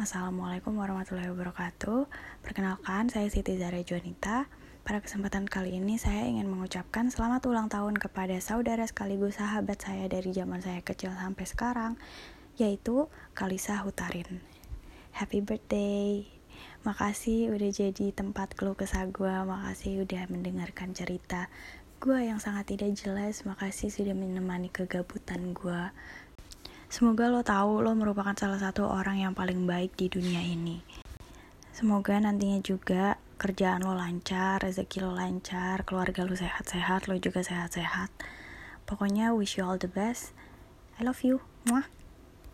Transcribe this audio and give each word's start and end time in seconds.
Assalamualaikum 0.00 0.80
warahmatullahi 0.80 1.28
wabarakatuh. 1.36 2.08
Perkenalkan, 2.40 3.12
saya 3.12 3.28
Siti 3.28 3.60
Zara 3.60 3.76
Juanita. 3.84 4.48
Pada 4.88 5.04
kesempatan 5.04 5.44
kali 5.44 5.76
ini 5.76 6.00
saya 6.00 6.24
ingin 6.24 6.48
mengucapkan 6.48 7.12
selamat 7.12 7.44
ulang 7.44 7.68
tahun 7.68 8.00
kepada 8.00 8.40
saudara 8.40 8.88
sekaligus 8.88 9.36
sahabat 9.36 9.84
saya 9.84 10.08
dari 10.08 10.32
zaman 10.32 10.64
saya 10.64 10.80
kecil 10.80 11.12
sampai 11.12 11.44
sekarang, 11.44 11.92
yaitu 12.56 13.12
Kalisa 13.36 13.84
Hutarin. 13.84 14.40
Happy 15.12 15.44
birthday. 15.44 16.24
Makasih 16.88 17.52
udah 17.52 17.68
jadi 17.68 18.16
tempat 18.16 18.56
keluh 18.56 18.72
kesah 18.72 19.04
gue, 19.12 19.44
makasih 19.44 20.08
udah 20.08 20.24
mendengarkan 20.32 20.96
cerita 20.96 21.52
gue 22.00 22.32
yang 22.32 22.40
sangat 22.40 22.72
tidak 22.72 22.96
jelas, 22.96 23.44
makasih 23.44 23.92
sudah 23.92 24.16
menemani 24.16 24.72
kegabutan 24.72 25.52
gue. 25.52 25.92
Semoga 26.92 27.32
lo 27.32 27.40
tahu 27.40 27.80
lo 27.80 27.96
merupakan 27.96 28.36
salah 28.36 28.60
satu 28.60 28.84
orang 28.84 29.16
yang 29.16 29.32
paling 29.32 29.64
baik 29.64 29.96
di 29.96 30.12
dunia 30.12 30.44
ini. 30.44 30.84
Semoga 31.72 32.20
nantinya 32.20 32.60
juga 32.60 33.16
kerjaan 33.40 33.80
lo 33.80 33.96
lancar, 33.96 34.60
rezeki 34.60 35.00
lo 35.00 35.16
lancar, 35.16 35.88
keluarga 35.88 36.28
lo 36.28 36.36
sehat-sehat, 36.36 37.08
lo 37.08 37.16
juga 37.16 37.40
sehat-sehat. 37.40 38.12
Pokoknya 38.84 39.32
wish 39.32 39.56
you 39.56 39.64
all 39.64 39.80
the 39.80 39.88
best. 39.88 40.36
I 41.00 41.08
love 41.08 41.24
you. 41.24 41.40
Muah. 41.64 42.01